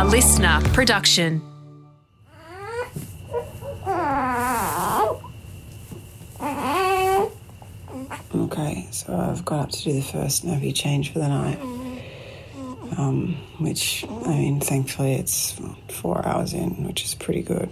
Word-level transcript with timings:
A 0.00 0.04
listener 0.04 0.62
production. 0.72 1.42
Okay, 8.34 8.88
so 8.92 9.14
I've 9.14 9.44
got 9.44 9.60
up 9.60 9.70
to 9.72 9.84
do 9.84 9.92
the 9.92 10.00
first 10.00 10.46
nappy 10.46 10.74
change 10.74 11.12
for 11.12 11.18
the 11.18 11.28
night. 11.28 11.60
Um, 12.96 13.36
which, 13.58 14.06
I 14.08 14.28
mean, 14.28 14.60
thankfully 14.60 15.16
it's 15.16 15.60
four 15.90 16.26
hours 16.26 16.54
in, 16.54 16.82
which 16.86 17.04
is 17.04 17.14
pretty 17.14 17.42
good. 17.42 17.68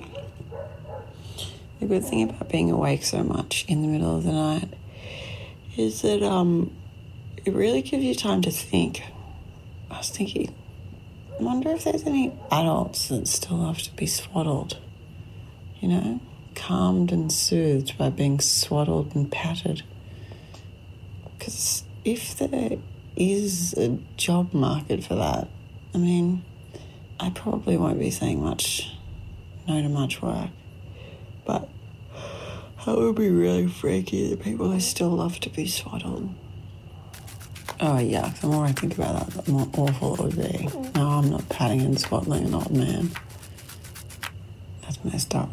The 1.80 1.86
good 1.86 2.04
thing 2.04 2.28
about 2.28 2.50
being 2.50 2.70
awake 2.70 3.04
so 3.04 3.22
much 3.22 3.64
in 3.68 3.80
the 3.80 3.88
middle 3.88 4.14
of 4.14 4.24
the 4.24 4.32
night 4.32 4.74
is 5.78 6.02
that 6.02 6.22
um, 6.22 6.76
it 7.46 7.54
really 7.54 7.80
gives 7.80 8.04
you 8.04 8.14
time 8.14 8.42
to 8.42 8.50
think. 8.50 9.02
I 9.90 9.96
was 9.96 10.10
thinking, 10.10 10.54
I 11.38 11.42
wonder 11.44 11.70
if 11.70 11.84
there's 11.84 12.04
any 12.04 12.32
adults 12.50 13.08
that 13.08 13.28
still 13.28 13.66
have 13.66 13.78
to 13.82 13.94
be 13.94 14.06
swaddled, 14.06 14.78
you 15.78 15.86
know, 15.86 16.20
calmed 16.56 17.12
and 17.12 17.32
soothed 17.32 17.96
by 17.96 18.10
being 18.10 18.40
swaddled 18.40 19.14
and 19.14 19.30
patted. 19.30 19.84
Because 21.38 21.84
if 22.04 22.36
there 22.36 22.78
is 23.14 23.72
a 23.74 23.98
job 24.16 24.52
market 24.52 25.04
for 25.04 25.14
that, 25.14 25.46
I 25.94 25.98
mean, 25.98 26.44
I 27.20 27.30
probably 27.30 27.76
won't 27.76 28.00
be 28.00 28.10
saying 28.10 28.42
much, 28.42 28.92
no 29.68 29.80
to 29.80 29.88
much 29.88 30.20
work. 30.20 30.50
But 31.44 31.68
that 32.84 32.96
would 32.96 33.14
be 33.14 33.30
really 33.30 33.68
freaky 33.68 34.28
that 34.30 34.42
people 34.42 34.72
who 34.72 34.80
still 34.80 35.10
love 35.10 35.38
to 35.40 35.50
be 35.50 35.68
swaddled. 35.68 36.34
Oh, 37.80 37.98
yeah, 37.98 38.30
the 38.40 38.48
more 38.48 38.64
I 38.64 38.72
think 38.72 38.98
about 38.98 39.30
that, 39.30 39.44
the 39.44 39.52
more 39.52 39.68
awful 39.76 40.14
it 40.14 40.20
would 40.20 40.36
be. 40.36 40.68
No, 40.96 41.06
I'm 41.08 41.30
not 41.30 41.48
patting 41.48 41.80
and 41.82 41.98
swaddling 42.00 42.46
an 42.46 42.54
old 42.54 42.76
man. 42.76 43.10
That's 44.82 45.04
messed 45.04 45.34
up. 45.36 45.48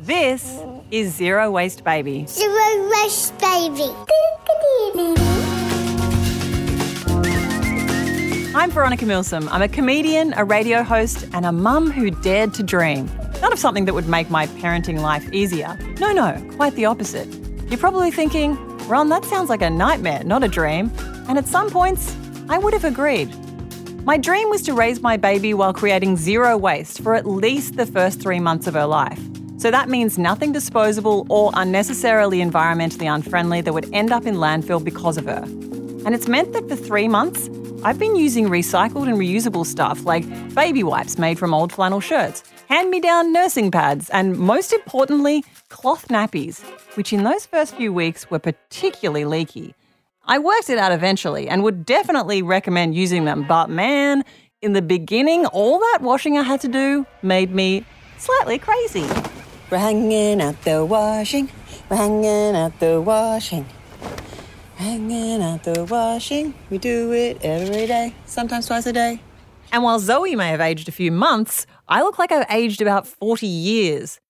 This 0.00 0.60
is 0.90 1.14
Zero 1.14 1.50
Waste 1.50 1.82
Baby. 1.82 2.26
Zero 2.26 2.90
waste 2.90 3.38
baby. 3.38 3.90
I'm 8.54 8.70
Veronica 8.70 9.06
Milsom. 9.06 9.48
I'm 9.48 9.62
a 9.62 9.68
comedian, 9.68 10.34
a 10.36 10.44
radio 10.44 10.82
host, 10.82 11.26
and 11.32 11.46
a 11.46 11.52
mum 11.52 11.90
who 11.90 12.10
dared 12.10 12.52
to 12.54 12.62
dream. 12.62 13.10
Not 13.40 13.52
of 13.54 13.58
something 13.58 13.86
that 13.86 13.94
would 13.94 14.08
make 14.08 14.28
my 14.28 14.46
parenting 14.46 15.00
life 15.00 15.32
easier. 15.32 15.78
No, 16.00 16.12
no, 16.12 16.46
quite 16.56 16.74
the 16.74 16.84
opposite. 16.84 17.28
You're 17.70 17.78
probably 17.78 18.10
thinking, 18.10 18.56
Ron, 18.88 19.08
that 19.08 19.24
sounds 19.24 19.48
like 19.48 19.62
a 19.62 19.70
nightmare, 19.70 20.22
not 20.24 20.44
a 20.44 20.48
dream. 20.48 20.90
And 21.30 21.38
at 21.38 21.46
some 21.46 21.70
points, 21.70 22.16
I 22.48 22.58
would 22.58 22.72
have 22.72 22.84
agreed. 22.84 23.32
My 24.04 24.16
dream 24.16 24.50
was 24.50 24.62
to 24.62 24.74
raise 24.74 25.00
my 25.00 25.16
baby 25.16 25.54
while 25.54 25.72
creating 25.72 26.16
zero 26.16 26.56
waste 26.56 27.00
for 27.02 27.14
at 27.14 27.24
least 27.24 27.76
the 27.76 27.86
first 27.86 28.20
three 28.20 28.40
months 28.40 28.66
of 28.66 28.74
her 28.74 28.84
life. 28.84 29.20
So 29.56 29.70
that 29.70 29.88
means 29.88 30.18
nothing 30.18 30.50
disposable 30.50 31.28
or 31.28 31.52
unnecessarily 31.54 32.38
environmentally 32.38 33.08
unfriendly 33.08 33.60
that 33.60 33.72
would 33.72 33.88
end 33.94 34.10
up 34.10 34.26
in 34.26 34.38
landfill 34.38 34.82
because 34.82 35.16
of 35.16 35.26
her. 35.26 35.44
And 36.04 36.16
it's 36.16 36.26
meant 36.26 36.52
that 36.52 36.68
for 36.68 36.74
three 36.74 37.06
months, 37.06 37.48
I've 37.84 38.00
been 38.00 38.16
using 38.16 38.48
recycled 38.48 39.06
and 39.06 39.16
reusable 39.16 39.64
stuff 39.64 40.04
like 40.04 40.24
baby 40.56 40.82
wipes 40.82 41.16
made 41.16 41.38
from 41.38 41.54
old 41.54 41.72
flannel 41.72 42.00
shirts, 42.00 42.42
hand 42.68 42.90
me 42.90 42.98
down 42.98 43.32
nursing 43.32 43.70
pads, 43.70 44.10
and 44.10 44.36
most 44.36 44.72
importantly, 44.72 45.44
cloth 45.68 46.08
nappies, 46.08 46.64
which 46.96 47.12
in 47.12 47.22
those 47.22 47.46
first 47.46 47.76
few 47.76 47.92
weeks 47.92 48.28
were 48.32 48.40
particularly 48.40 49.24
leaky. 49.24 49.76
I 50.30 50.38
worked 50.38 50.70
it 50.70 50.78
out 50.78 50.92
eventually 50.92 51.48
and 51.48 51.64
would 51.64 51.84
definitely 51.84 52.40
recommend 52.40 52.94
using 52.94 53.24
them, 53.24 53.44
but 53.48 53.68
man, 53.68 54.22
in 54.62 54.74
the 54.74 54.80
beginning, 54.80 55.44
all 55.46 55.80
that 55.80 55.98
washing 56.02 56.38
I 56.38 56.44
had 56.44 56.60
to 56.60 56.68
do 56.68 57.04
made 57.20 57.52
me 57.52 57.84
slightly 58.16 58.56
crazy. 58.56 59.08
We're 59.72 59.78
hanging 59.78 60.40
out 60.40 60.62
the 60.62 60.84
washing, 60.84 61.50
we're 61.88 61.96
hanging 61.96 62.54
out 62.54 62.78
the 62.78 63.00
washing. 63.00 63.66
Hanging 64.76 65.42
out 65.42 65.64
the 65.64 65.84
washing, 65.86 66.54
we 66.70 66.78
do 66.78 67.10
it 67.10 67.38
every 67.42 67.88
day, 67.88 68.14
sometimes 68.24 68.68
twice 68.68 68.86
a 68.86 68.92
day. 68.92 69.20
And 69.72 69.82
while 69.82 69.98
Zoe 69.98 70.36
may 70.36 70.50
have 70.50 70.60
aged 70.60 70.88
a 70.88 70.92
few 70.92 71.10
months, 71.10 71.66
I 71.88 72.02
look 72.02 72.20
like 72.20 72.30
I've 72.30 72.46
aged 72.50 72.80
about 72.80 73.04
40 73.04 73.48
years. 73.48 74.20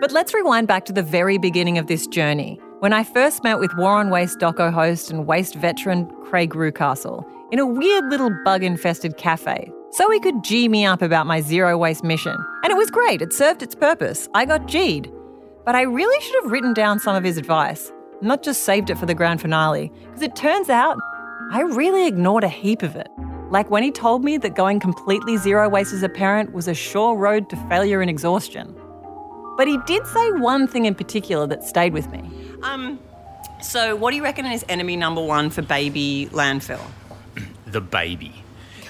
But 0.00 0.12
let's 0.12 0.32
rewind 0.32 0.66
back 0.66 0.86
to 0.86 0.94
the 0.94 1.02
very 1.02 1.36
beginning 1.36 1.76
of 1.76 1.88
this 1.88 2.06
journey, 2.06 2.58
when 2.80 2.92
I 2.92 3.04
first 3.04 3.42
met 3.42 3.58
with 3.58 3.74
War 3.76 3.92
on 3.92 4.10
Waste 4.10 4.38
doco 4.38 4.70
host 4.70 5.10
and 5.10 5.26
waste 5.26 5.54
veteran 5.54 6.10
Craig 6.24 6.50
Reucassel 6.50 7.24
in 7.50 7.58
a 7.58 7.66
weird 7.66 8.04
little 8.10 8.30
bug 8.44 8.62
infested 8.62 9.16
cafe. 9.16 9.72
So 9.92 10.10
he 10.10 10.20
could 10.20 10.44
G 10.44 10.68
me 10.68 10.84
up 10.84 11.00
about 11.00 11.26
my 11.26 11.40
zero 11.40 11.78
waste 11.78 12.04
mission. 12.04 12.36
And 12.62 12.70
it 12.70 12.76
was 12.76 12.90
great, 12.90 13.22
it 13.22 13.32
served 13.32 13.62
its 13.62 13.74
purpose. 13.74 14.28
I 14.34 14.44
got 14.44 14.66
G'd. 14.66 15.10
But 15.64 15.74
I 15.74 15.82
really 15.82 16.20
should 16.22 16.42
have 16.42 16.52
written 16.52 16.74
down 16.74 16.98
some 16.98 17.16
of 17.16 17.24
his 17.24 17.38
advice, 17.38 17.90
not 18.20 18.42
just 18.42 18.64
saved 18.64 18.90
it 18.90 18.98
for 18.98 19.06
the 19.06 19.14
grand 19.14 19.40
finale, 19.40 19.90
because 20.04 20.22
it 20.22 20.36
turns 20.36 20.68
out 20.68 20.98
I 21.52 21.62
really 21.62 22.06
ignored 22.06 22.44
a 22.44 22.48
heap 22.48 22.82
of 22.82 22.94
it. 22.94 23.08
Like 23.48 23.70
when 23.70 23.84
he 23.84 23.90
told 23.90 24.22
me 24.22 24.36
that 24.38 24.54
going 24.54 24.80
completely 24.80 25.38
zero 25.38 25.68
waste 25.68 25.94
as 25.94 26.02
a 26.02 26.10
parent 26.10 26.52
was 26.52 26.68
a 26.68 26.74
sure 26.74 27.16
road 27.16 27.48
to 27.50 27.56
failure 27.68 28.02
and 28.02 28.10
exhaustion. 28.10 28.76
But 29.56 29.66
he 29.66 29.78
did 29.86 30.06
say 30.08 30.30
one 30.32 30.68
thing 30.68 30.84
in 30.84 30.94
particular 30.94 31.46
that 31.46 31.64
stayed 31.64 31.94
with 31.94 32.10
me. 32.10 32.30
Um, 32.62 32.98
so 33.62 33.96
what 33.96 34.10
do 34.10 34.16
you 34.16 34.22
reckon 34.22 34.46
is 34.46 34.64
enemy 34.68 34.96
number 34.96 35.22
one 35.22 35.50
for 35.50 35.62
baby 35.62 36.28
landfill? 36.32 36.80
the 37.66 37.80
baby. 37.80 38.32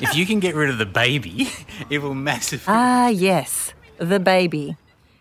If 0.01 0.15
you 0.15 0.27
can 0.27 0.41
get 0.41 0.55
rid 0.55 0.69
of 0.69 0.79
the 0.79 0.87
baby, 0.87 1.49
it 1.91 1.99
will 2.03 2.15
massively. 2.15 2.67
Ah, 2.69 3.09
yes, 3.09 3.73
the 3.99 4.21
baby. 4.21 4.77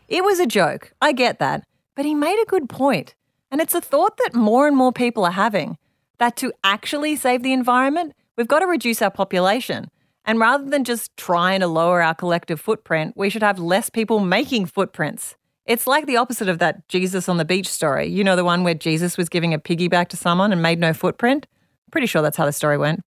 It 0.07 0.23
was 0.23 0.39
a 0.39 0.45
joke, 0.45 0.91
I 1.01 1.13
get 1.13 1.39
that, 1.39 1.63
but 1.95 2.05
he 2.05 2.13
made 2.13 2.41
a 2.41 2.45
good 2.45 2.69
point. 2.69 3.15
And 3.51 3.61
it's 3.61 3.73
a 3.73 3.81
thought 3.81 4.17
that 4.17 4.33
more 4.33 4.67
and 4.67 4.75
more 4.75 4.91
people 4.91 5.23
are 5.23 5.31
having 5.31 5.77
that 6.17 6.35
to 6.37 6.51
actually 6.63 7.15
save 7.15 7.43
the 7.43 7.53
environment, 7.53 8.13
we've 8.37 8.47
got 8.47 8.59
to 8.59 8.67
reduce 8.67 9.01
our 9.01 9.11
population. 9.11 9.89
And 10.25 10.39
rather 10.39 10.65
than 10.65 10.83
just 10.83 11.15
trying 11.17 11.59
to 11.59 11.67
lower 11.67 12.01
our 12.01 12.15
collective 12.15 12.59
footprint, 12.59 13.13
we 13.15 13.29
should 13.29 13.43
have 13.43 13.59
less 13.59 13.89
people 13.89 14.19
making 14.19 14.65
footprints. 14.65 15.35
It's 15.65 15.87
like 15.87 16.05
the 16.05 16.17
opposite 16.17 16.47
of 16.47 16.59
that 16.59 16.87
Jesus 16.89 17.27
on 17.27 17.37
the 17.37 17.45
beach 17.45 17.67
story. 17.67 18.07
You 18.07 18.23
know, 18.23 18.35
the 18.35 18.43
one 18.43 18.63
where 18.63 18.75
Jesus 18.75 19.17
was 19.17 19.29
giving 19.29 19.51
a 19.53 19.57
piggyback 19.57 20.09
to 20.09 20.17
someone 20.17 20.51
and 20.51 20.61
made 20.61 20.79
no 20.79 20.93
footprint? 20.93 21.47
Pretty 21.91 22.05
sure 22.05 22.21
that's 22.21 22.37
how 22.37 22.45
the 22.45 22.51
story 22.51 22.77
went. 22.77 23.01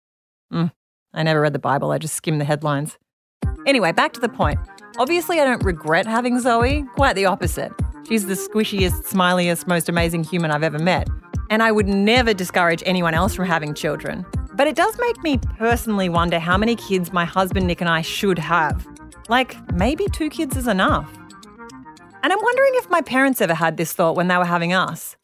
Mm, 0.50 0.72
I 1.12 1.22
never 1.22 1.42
read 1.42 1.52
the 1.52 1.58
Bible, 1.58 1.90
I 1.90 1.98
just 1.98 2.14
skimmed 2.14 2.40
the 2.40 2.46
headlines. 2.46 2.96
Anyway, 3.66 3.92
back 3.92 4.14
to 4.14 4.20
the 4.20 4.28
point. 4.28 4.58
Obviously, 4.96 5.38
I 5.38 5.44
don't 5.44 5.62
regret 5.64 6.06
having 6.06 6.40
Zoe, 6.40 6.84
quite 6.94 7.14
the 7.14 7.26
opposite. 7.26 7.72
She's 8.08 8.26
the 8.26 8.34
squishiest, 8.34 9.04
smiliest, 9.04 9.66
most 9.66 9.90
amazing 9.90 10.24
human 10.24 10.50
I've 10.50 10.62
ever 10.62 10.78
met. 10.78 11.08
And 11.50 11.62
I 11.62 11.72
would 11.72 11.88
never 11.88 12.32
discourage 12.32 12.82
anyone 12.86 13.12
else 13.12 13.34
from 13.34 13.44
having 13.44 13.74
children. 13.74 14.24
But 14.54 14.66
it 14.66 14.76
does 14.76 14.96
make 14.98 15.22
me 15.22 15.38
personally 15.58 16.08
wonder 16.08 16.38
how 16.38 16.56
many 16.56 16.76
kids 16.76 17.12
my 17.12 17.26
husband 17.26 17.66
Nick 17.66 17.82
and 17.82 17.90
I 17.90 18.00
should 18.00 18.38
have. 18.38 18.86
Like, 19.28 19.56
maybe 19.72 20.06
two 20.12 20.30
kids 20.30 20.56
is 20.56 20.66
enough. 20.66 21.12
And 22.26 22.32
I'm 22.32 22.42
wondering 22.42 22.72
if 22.74 22.90
my 22.90 23.02
parents 23.02 23.40
ever 23.40 23.54
had 23.54 23.76
this 23.76 23.92
thought 23.92 24.16
when 24.16 24.26
they 24.26 24.36
were 24.36 24.44
having 24.44 24.72
us. 24.72 25.14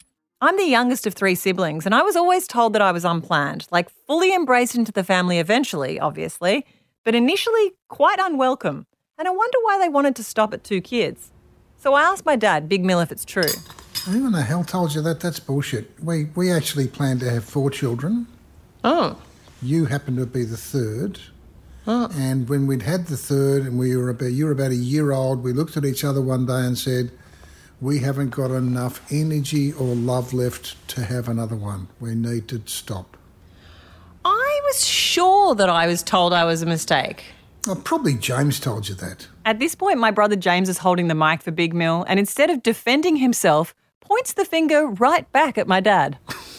I'm 0.41 0.57
the 0.57 0.69
youngest 0.69 1.05
of 1.05 1.15
three 1.15 1.35
siblings, 1.35 1.85
and 1.85 1.97
I 1.97 2.03
was 2.03 2.15
always 2.15 2.47
told 2.47 2.75
that 2.75 2.81
I 2.81 2.93
was 2.93 3.05
unplanned, 3.05 3.67
like 3.73 3.91
fully 4.07 4.33
embraced 4.33 4.77
into 4.77 4.93
the 4.93 5.03
family 5.03 5.41
eventually, 5.41 5.99
obviously, 5.99 6.65
but 7.05 7.17
initially 7.17 7.73
quite 7.89 8.21
unwelcome. 8.21 8.87
And 9.19 9.27
I 9.27 9.33
wonder 9.33 9.59
why 9.63 9.81
they 9.81 9.89
wanted 9.89 10.15
to 10.15 10.23
stop 10.23 10.55
at 10.55 10.63
two 10.63 10.81
kids. 10.81 11.33
So 11.77 11.95
I 11.95 12.03
asked 12.03 12.25
my 12.25 12.37
dad, 12.37 12.69
Big 12.69 12.85
Mill, 12.85 13.01
if 13.01 13.11
it's 13.11 13.25
true. 13.25 13.51
Who 14.05 14.25
in 14.25 14.31
the 14.31 14.43
hell 14.43 14.63
told 14.63 14.95
you 14.95 15.03
that? 15.03 15.19
That's 15.19 15.41
bullshit. 15.41 15.91
We, 16.01 16.27
we 16.37 16.53
actually 16.53 16.87
planned 16.87 17.19
to 17.19 17.31
have 17.31 17.43
four 17.43 17.69
children. 17.69 18.29
Oh. 18.85 19.21
You 19.61 19.87
happen 19.87 20.15
to 20.19 20.27
be 20.27 20.45
the 20.45 20.57
third. 20.57 21.19
Oh. 21.87 22.09
And 22.15 22.49
when 22.49 22.67
we'd 22.67 22.83
had 22.83 23.07
the 23.07 23.17
third 23.17 23.63
and 23.63 23.79
we 23.79 23.97
were 23.97 24.11
about 24.11 24.33
you 24.33 24.47
were 24.47 24.53
about 24.53 24.71
a 24.71 24.77
year 24.77 25.13
old, 25.13 25.43
we 25.43 25.53
looked 25.53 25.77
at 25.77 25.85
each 25.85 26.05
other 26.05 26.21
one 26.21 26.47
day 26.47 26.61
and 26.65 26.79
said, 26.79 27.11
We 27.81 27.99
haven't 27.99 28.31
got 28.31 28.51
enough 28.51 29.01
energy 29.13 29.73
or 29.73 29.95
love 29.95 30.33
left 30.33 30.89
to 30.89 31.05
have 31.05 31.29
another 31.29 31.57
one. 31.57 31.89
We 31.99 32.15
need 32.15 32.49
to 32.49 32.63
stop. 32.67 33.17
I 34.25 34.61
was 34.65 34.87
sure 34.87 35.55
that 35.57 35.69
I 35.69 35.87
was 35.87 36.03
told 36.03 36.33
I 36.33 36.45
was 36.45 36.63
a 36.63 36.67
mistake. 36.67 37.25
Oh, 37.69 37.75
probably 37.77 38.15
James 38.15 38.59
told 38.61 38.89
you 38.89 38.95
that. 38.97 39.29
At 39.45 39.59
this 39.59 39.75
point, 39.75 39.99
my 39.99 40.11
brother 40.11 40.37
James 40.37 40.69
is 40.69 40.79
holding 40.79 41.09
the 41.09 41.15
mic 41.15 41.43
for 41.43 41.53
Big 41.53 41.75
Mill, 41.75 42.05
and 42.09 42.19
instead 42.19 42.51
of 42.51 42.63
defending 42.63 43.17
himself, 43.17 43.75
points 44.01 44.33
the 44.33 44.45
finger 44.45 44.87
right 44.87 45.31
back 45.33 45.59
at 45.59 45.69
my 45.69 45.81
dad. 45.81 46.19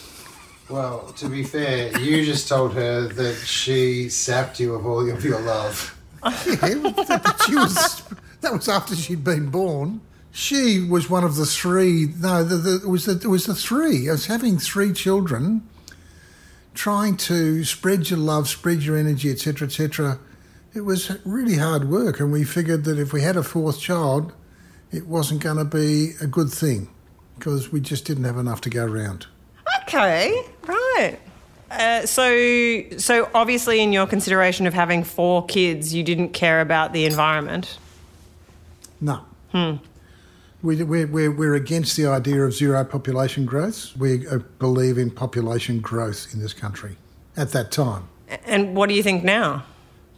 Well, 0.69 1.12
to 1.18 1.27
be 1.30 1.44
fair, 1.44 1.98
you 2.00 2.25
just 2.25 2.48
told 2.48 2.74
her 2.74 3.07
that 3.07 3.36
she 3.36 4.10
sapped 4.10 4.60
you 4.60 4.74
of 4.75 4.86
all 4.86 5.10
of 5.10 5.24
your 5.24 5.42
love. 5.42 6.00
Yeah, 6.25 6.31
that, 6.36 7.44
she 7.45 7.56
was, 7.56 8.01
that 8.42 8.54
was 8.54 8.69
after 8.69 8.95
she'd 8.95 9.24
been 9.24 9.50
born. 9.50 10.01
She 10.31 10.80
was 10.80 11.10
one 11.10 11.24
of 11.24 11.36
the 11.36 11.45
three. 11.45 12.07
No, 12.18 12.44
the, 12.44 12.56
the, 12.56 12.75
it 12.83 12.89
was 12.89 13.06
the, 13.06 13.19
it 13.21 13.27
was 13.27 13.45
the 13.45 13.54
three. 13.54 14.07
I 14.10 14.13
was 14.13 14.27
having 14.27 14.57
three 14.57 14.94
children. 14.94 15.68
trying 16.74 17.18
to 17.18 17.63
spread 17.63 18.09
your 18.09 18.19
love, 18.19 18.48
spread 18.50 18.81
your 18.83 18.98
energy, 18.98 19.31
etc., 19.31 19.68
etc., 19.68 20.19
it 20.74 20.81
was 20.81 21.12
really 21.24 21.57
hard 21.57 21.89
work. 21.89 22.19
And 22.19 22.31
we 22.31 22.44
figured 22.44 22.83
that 22.86 22.98
if 22.98 23.13
we 23.13 23.21
had 23.21 23.36
a 23.36 23.44
fourth 23.44 23.80
child, 23.80 24.33
it 24.92 25.06
wasn't 25.07 25.44
going 25.44 25.57
to 25.57 25.66
be 25.66 26.13
a 26.19 26.27
good 26.27 26.50
thing 26.50 26.89
because 27.38 27.71
we 27.71 27.80
just 27.80 28.06
didn't 28.06 28.24
have 28.24 28.38
enough 28.38 28.62
to 28.62 28.69
go 28.69 28.86
around. 28.86 29.27
Okay, 29.83 30.44
right. 30.65 31.19
Uh, 31.71 32.06
so, 32.06 32.83
so 32.97 33.30
obviously, 33.33 33.81
in 33.81 33.91
your 33.91 34.06
consideration 34.06 34.68
of 34.68 34.74
having 34.74 35.03
four 35.03 35.45
kids, 35.45 35.94
you 35.94 36.03
didn't 36.03 36.30
care 36.30 36.62
about 36.62 36.94
the 36.94 37.06
environment. 37.06 37.77
No. 39.01 39.21
We, 40.62 40.81
we're, 40.83 41.07
we're, 41.07 41.31
we're 41.31 41.56
against 41.56 41.97
the 41.97 42.07
idea 42.07 42.44
of 42.44 42.53
zero 42.53 42.83
population 42.85 43.45
growth. 43.45 43.95
We 43.97 44.27
uh, 44.27 44.39
believe 44.59 44.97
in 44.97 45.12
population 45.12 45.80
growth 45.80 46.33
in 46.33 46.39
this 46.39 46.53
country 46.53 46.97
at 47.35 47.50
that 47.50 47.71
time. 47.71 48.07
And 48.45 48.75
what 48.75 48.88
do 48.88 48.95
you 48.95 49.03
think 49.03 49.24
now? 49.24 49.65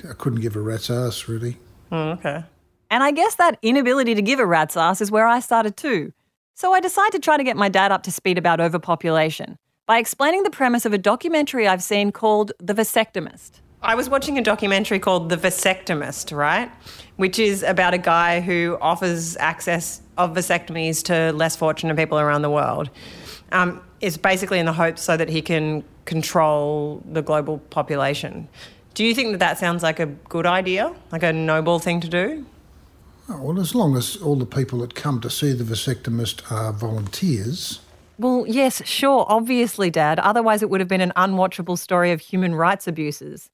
I 0.08 0.14
couldn't 0.14 0.42
give 0.42 0.56
a 0.56 0.62
rat's 0.62 0.90
ass, 0.90 1.28
really. 1.28 1.58
Oh, 1.92 2.12
okay. 2.12 2.44
And 2.92 3.04
I 3.04 3.12
guess 3.12 3.36
that 3.36 3.58
inability 3.62 4.14
to 4.14 4.22
give 4.22 4.40
a 4.40 4.46
rat's 4.46 4.78
ass 4.78 5.02
is 5.02 5.10
where 5.10 5.28
I 5.28 5.40
started 5.40 5.76
too. 5.78 6.14
So 6.58 6.72
I 6.72 6.80
decided 6.80 7.12
to 7.12 7.20
try 7.20 7.36
to 7.36 7.44
get 7.44 7.58
my 7.58 7.68
dad 7.68 7.92
up 7.92 8.04
to 8.04 8.12
speed 8.14 8.38
about 8.38 8.62
overpopulation 8.62 9.58
by 9.88 10.00
explaining 10.00 10.44
the 10.44 10.50
premise 10.50 10.86
of 10.86 10.94
a 10.94 10.98
documentary 10.98 11.68
I've 11.68 11.84
seen 11.84 12.14
called 12.14 12.54
The 12.60 12.74
Vasectomist. 12.74 13.60
I 13.82 13.94
was 13.94 14.10
watching 14.10 14.38
a 14.38 14.42
documentary 14.42 15.00
called 15.00 15.28
The 15.28 15.36
Vasectomist, 15.36 16.34
right? 16.36 16.72
Which 17.18 17.40
is 17.40 17.62
about 17.62 17.94
a 17.94 17.98
guy 17.98 18.40
who 18.40 18.78
offers 18.80 19.36
access 19.36 20.02
of 20.18 20.32
vasectomies 20.32 21.04
to 21.04 21.34
less 21.34 21.58
fortunate 21.58 21.98
people 21.98 22.20
around 22.20 22.42
the 22.42 22.50
world. 22.50 22.90
Um, 23.52 23.82
it's 24.00 24.16
basically 24.16 24.60
in 24.60 24.66
the 24.66 24.74
hopes 24.74 25.02
so 25.02 25.18
that 25.18 25.28
he 25.28 25.42
can 25.42 25.84
control 26.06 27.04
the 27.12 27.22
global 27.22 27.58
population. 27.58 28.48
Do 28.94 29.04
you 29.04 29.14
think 29.14 29.34
that 29.34 29.40
that 29.40 29.60
sounds 29.60 29.84
like 29.84 30.00
a 30.00 30.06
good 30.06 30.46
idea, 30.46 30.96
like 31.12 31.24
a 31.24 31.34
noble 31.34 31.80
thing 31.80 32.00
to 32.00 32.08
do? 32.08 32.46
Oh, 33.28 33.42
well, 33.42 33.60
as 33.60 33.74
long 33.74 33.98
as 33.98 34.18
all 34.18 34.36
the 34.36 34.46
people 34.46 34.80
that 34.80 34.94
come 34.94 35.20
to 35.22 35.30
see 35.30 35.52
the 35.54 35.64
vasectomist 35.64 36.52
are 36.52 36.72
volunteers, 36.72 37.80
Well, 38.18 38.46
yes, 38.48 38.86
sure, 38.86 39.26
obviously, 39.28 39.90
Dad. 39.90 40.20
Otherwise, 40.20 40.62
it 40.62 40.70
would 40.70 40.80
have 40.80 40.88
been 40.88 41.02
an 41.02 41.12
unwatchable 41.16 41.78
story 41.78 42.12
of 42.12 42.22
human 42.22 42.56
rights 42.56 42.88
abuses. 42.88 43.50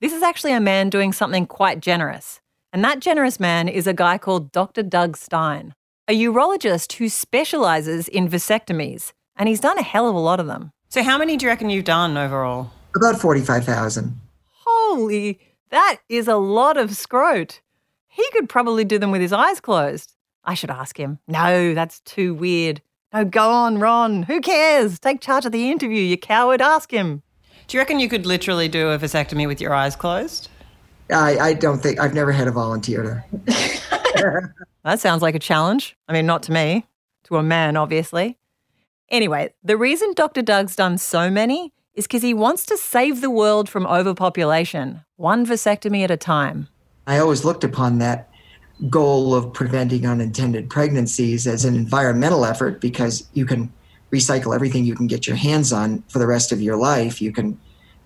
This 0.00 0.12
is 0.12 0.22
actually 0.22 0.52
a 0.52 0.60
man 0.60 0.88
doing 0.88 1.12
something 1.12 1.46
quite 1.46 1.80
generous. 1.80 2.40
And 2.72 2.84
that 2.84 3.00
generous 3.00 3.40
man 3.40 3.68
is 3.68 3.86
a 3.86 3.92
guy 3.92 4.16
called 4.16 4.52
Dr. 4.52 4.82
Doug 4.82 5.16
Stein, 5.16 5.74
a 6.06 6.18
urologist 6.18 6.92
who 6.94 7.08
specializes 7.08 8.08
in 8.08 8.28
vasectomies. 8.28 9.12
And 9.36 9.48
he's 9.48 9.60
done 9.60 9.78
a 9.78 9.82
hell 9.82 10.08
of 10.08 10.14
a 10.14 10.18
lot 10.18 10.40
of 10.40 10.46
them. 10.46 10.70
So, 10.88 11.02
how 11.02 11.18
many 11.18 11.36
do 11.36 11.44
you 11.44 11.50
reckon 11.50 11.70
you've 11.70 11.84
done 11.84 12.16
overall? 12.16 12.70
About 12.96 13.20
45,000. 13.20 14.18
Holy, 14.64 15.38
that 15.70 15.98
is 16.08 16.28
a 16.28 16.36
lot 16.36 16.76
of 16.76 16.96
scrot. 16.96 17.60
He 18.18 18.28
could 18.32 18.48
probably 18.48 18.84
do 18.84 18.98
them 18.98 19.12
with 19.12 19.20
his 19.20 19.32
eyes 19.32 19.60
closed. 19.60 20.12
I 20.42 20.54
should 20.54 20.70
ask 20.70 20.98
him. 20.98 21.20
No, 21.28 21.72
that's 21.72 22.00
too 22.00 22.34
weird. 22.34 22.82
No, 23.14 23.24
go 23.24 23.48
on, 23.48 23.78
Ron. 23.78 24.24
Who 24.24 24.40
cares? 24.40 24.98
Take 24.98 25.20
charge 25.20 25.46
of 25.46 25.52
the 25.52 25.70
interview, 25.70 26.02
you 26.02 26.18
coward. 26.18 26.60
Ask 26.60 26.90
him. 26.90 27.22
Do 27.68 27.76
you 27.76 27.80
reckon 27.80 28.00
you 28.00 28.08
could 28.08 28.26
literally 28.26 28.66
do 28.66 28.88
a 28.88 28.98
vasectomy 28.98 29.46
with 29.46 29.60
your 29.60 29.72
eyes 29.72 29.94
closed? 29.94 30.48
I, 31.12 31.38
I 31.38 31.52
don't 31.52 31.78
think, 31.78 32.00
I've 32.00 32.12
never 32.12 32.32
had 32.32 32.48
a 32.48 32.50
volunteer 32.50 33.24
to. 33.46 34.52
That 34.84 35.00
sounds 35.00 35.22
like 35.22 35.36
a 35.36 35.38
challenge. 35.38 35.96
I 36.08 36.12
mean, 36.12 36.26
not 36.26 36.42
to 36.44 36.52
me, 36.52 36.86
to 37.24 37.36
a 37.36 37.42
man, 37.42 37.76
obviously. 37.76 38.36
Anyway, 39.10 39.52
the 39.62 39.76
reason 39.76 40.12
Dr. 40.14 40.42
Doug's 40.42 40.74
done 40.74 40.98
so 40.98 41.30
many 41.30 41.72
is 41.94 42.06
because 42.06 42.22
he 42.22 42.34
wants 42.34 42.64
to 42.66 42.76
save 42.76 43.20
the 43.20 43.30
world 43.30 43.68
from 43.68 43.86
overpopulation, 43.86 45.04
one 45.16 45.46
vasectomy 45.46 46.02
at 46.02 46.10
a 46.10 46.16
time. 46.16 46.68
I 47.08 47.18
always 47.18 47.42
looked 47.42 47.64
upon 47.64 47.98
that 47.98 48.28
goal 48.90 49.34
of 49.34 49.54
preventing 49.54 50.06
unintended 50.06 50.68
pregnancies 50.68 51.46
as 51.46 51.64
an 51.64 51.74
environmental 51.74 52.44
effort 52.44 52.82
because 52.82 53.26
you 53.32 53.46
can 53.46 53.72
recycle 54.12 54.54
everything 54.54 54.84
you 54.84 54.94
can 54.94 55.06
get 55.06 55.26
your 55.26 55.34
hands 55.34 55.72
on 55.72 56.02
for 56.08 56.18
the 56.18 56.26
rest 56.26 56.52
of 56.52 56.60
your 56.60 56.76
life. 56.76 57.22
You 57.22 57.32
can, 57.32 57.58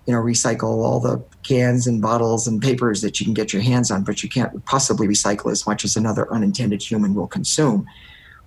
you 0.05 0.13
know, 0.13 0.21
recycle 0.21 0.85
all 0.85 1.01
the 1.01 1.21
cans 1.43 1.85
and 1.85 2.01
bottles 2.01 2.47
and 2.47 2.61
papers 2.61 3.01
that 3.01 3.19
you 3.19 3.25
can 3.25 3.33
get 3.33 3.51
your 3.51 3.61
hands 3.61 3.91
on, 3.91 4.05
but 4.05 4.23
you 4.23 4.29
can't 4.29 4.63
possibly 4.65 5.05
recycle 5.05 5.51
as 5.51 5.67
much 5.67 5.83
as 5.83 5.97
another 5.97 6.31
unintended 6.31 6.81
human 6.81 7.13
will 7.13 7.27
consume. 7.27 7.85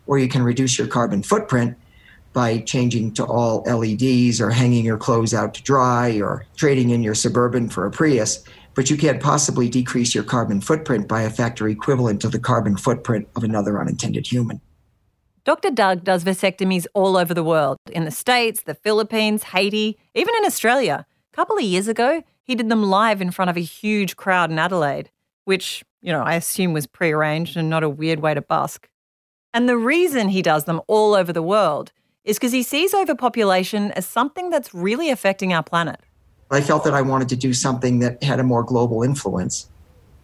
Or 0.06 0.19
you 0.19 0.26
can 0.26 0.43
reduce 0.43 0.79
your 0.79 0.87
carbon 0.87 1.23
footprint 1.23 1.76
by 2.32 2.58
changing 2.61 3.12
to 3.14 3.25
all 3.26 3.62
LEDs 3.67 4.41
or 4.41 4.50
hanging 4.50 4.87
your 4.87 4.99
clothes 4.99 5.35
out 5.35 5.53
to 5.55 5.62
dry 5.62 6.19
or 6.20 6.47
trading 6.56 6.91
in 6.91 7.03
your 7.03 7.14
Suburban 7.14 7.69
for 7.69 7.85
a 7.85 7.91
Prius. 7.91 8.43
But 8.76 8.90
you 8.90 8.96
can't 8.96 9.23
possibly 9.23 9.69
decrease 9.69 10.14
your 10.14 10.23
carbon 10.23 10.61
footprint 10.61 11.08
by 11.08 11.23
a 11.23 11.31
factor 11.31 11.67
equivalent 11.67 12.20
to 12.20 12.28
the 12.28 12.38
carbon 12.38 12.76
footprint 12.76 13.26
of 13.34 13.43
another 13.43 13.81
unintended 13.81 14.26
human. 14.31 14.61
Dr. 15.44 15.70
Doug 15.70 16.05
does 16.05 16.25
vasectomies 16.25 16.87
all 16.93 17.17
over 17.17 17.32
the 17.32 17.43
world 17.43 17.78
in 17.90 18.05
the 18.05 18.11
States, 18.11 18.62
the 18.62 18.75
Philippines, 18.75 19.44
Haiti, 19.44 19.96
even 20.14 20.34
in 20.34 20.44
Australia. 20.44 21.06
A 21.32 21.37
couple 21.37 21.56
of 21.56 21.62
years 21.62 21.88
ago, 21.88 22.23
he 22.43 22.55
did 22.55 22.69
them 22.69 22.82
live 22.82 23.23
in 23.23 23.31
front 23.31 23.49
of 23.50 23.56
a 23.56 23.61
huge 23.61 24.17
crowd 24.17 24.50
in 24.50 24.58
Adelaide, 24.58 25.11
which, 25.44 25.82
you 26.02 26.12
know, 26.12 26.22
I 26.22 26.34
assume 26.34 26.72
was 26.72 26.87
prearranged 26.87 27.56
and 27.56 27.70
not 27.70 27.82
a 27.82 27.88
weird 27.88 28.20
way 28.20 28.34
to 28.34 28.43
busk. 28.43 28.88
And 29.55 29.69
the 29.69 29.79
reason 29.79 30.29
he 30.29 30.43
does 30.43 30.64
them 30.64 30.82
all 30.87 31.14
over 31.14 31.32
the 31.32 31.43
world 31.43 31.93
is 32.25 32.37
because 32.37 32.52
he 32.52 32.62
sees 32.62 32.93
overpopulation 32.93 33.93
as 33.93 34.05
something 34.05 34.50
that's 34.50 34.75
really 34.75 35.08
affecting 35.08 35.55
our 35.55 35.62
planet. 35.62 36.00
I 36.50 36.60
felt 36.60 36.84
that 36.84 36.94
I 36.94 37.02
wanted 37.02 37.28
to 37.31 37.37
do 37.37 37.52
something 37.52 37.98
that 38.00 38.22
had 38.22 38.38
a 38.38 38.44
more 38.44 38.62
global 38.62 39.02
influence. 39.02 39.69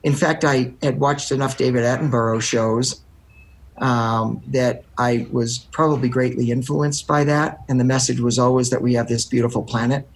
In 0.02 0.14
fact, 0.14 0.44
I 0.44 0.74
had 0.82 1.00
watched 1.00 1.32
enough 1.32 1.56
David 1.56 1.82
Attenborough 1.82 2.40
shows 2.40 3.00
um, 3.78 4.42
that 4.48 4.84
I 4.98 5.26
was 5.30 5.58
probably 5.72 6.08
greatly 6.08 6.50
influenced 6.50 7.06
by 7.06 7.24
that. 7.24 7.60
And 7.68 7.80
the 7.80 7.84
message 7.84 8.20
was 8.20 8.38
always 8.38 8.70
that 8.70 8.82
we 8.82 8.94
have 8.94 9.08
this 9.08 9.24
beautiful 9.24 9.62
planet, 9.62 10.08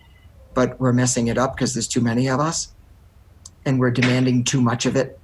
but 0.54 0.78
we're 0.80 0.92
messing 0.92 1.26
it 1.26 1.38
up 1.38 1.56
because 1.56 1.74
there's 1.74 1.88
too 1.88 2.00
many 2.00 2.28
of 2.28 2.40
us 2.40 2.72
and 3.64 3.80
we're 3.80 3.90
demanding 3.90 4.44
too 4.44 4.60
much 4.60 4.86
of 4.86 4.96
it. 4.96 5.18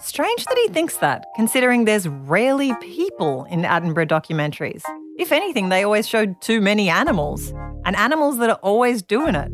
Strange 0.00 0.44
that 0.44 0.56
he 0.56 0.68
thinks 0.72 0.98
that, 0.98 1.26
considering 1.36 1.84
there's 1.84 2.08
rarely 2.08 2.72
people 2.80 3.44
in 3.50 3.62
Attenborough 3.62 4.08
documentaries. 4.08 4.82
If 5.18 5.32
anything, 5.32 5.68
they 5.68 5.82
always 5.82 6.08
showed 6.08 6.40
too 6.40 6.60
many 6.60 6.88
animals, 6.88 7.52
and 7.84 7.96
animals 7.96 8.38
that 8.38 8.50
are 8.50 8.60
always 8.62 9.02
doing 9.02 9.34
it. 9.34 9.50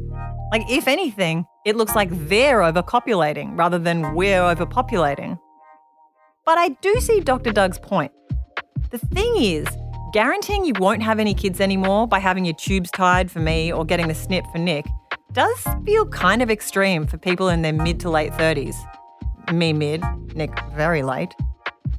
Like, 0.52 0.62
if 0.70 0.86
anything, 0.86 1.44
it 1.64 1.76
looks 1.76 1.94
like 1.94 2.08
they're 2.28 2.62
overcopulating 2.62 3.56
rather 3.56 3.78
than 3.78 4.14
we're 4.14 4.40
overpopulating. 4.40 5.38
But 6.44 6.58
I 6.58 6.68
do 6.80 7.00
see 7.00 7.20
Dr. 7.20 7.52
Doug's 7.52 7.78
point. 7.78 8.12
The 8.90 8.98
thing 8.98 9.34
is, 9.36 9.66
guaranteeing 10.12 10.64
you 10.64 10.74
won't 10.78 11.02
have 11.02 11.18
any 11.18 11.34
kids 11.34 11.60
anymore 11.60 12.06
by 12.06 12.18
having 12.18 12.44
your 12.44 12.54
tubes 12.54 12.90
tied 12.90 13.30
for 13.30 13.40
me 13.40 13.72
or 13.72 13.84
getting 13.84 14.08
the 14.08 14.14
snip 14.14 14.44
for 14.52 14.58
Nick 14.58 14.86
does 15.32 15.66
feel 15.84 16.06
kind 16.06 16.42
of 16.42 16.50
extreme 16.50 17.06
for 17.06 17.18
people 17.18 17.48
in 17.48 17.62
their 17.62 17.72
mid 17.72 17.98
to 18.00 18.10
late 18.10 18.32
30s. 18.32 18.76
Me 19.52 19.72
mid, 19.72 20.02
Nick 20.34 20.52
very 20.76 21.02
late. 21.02 21.34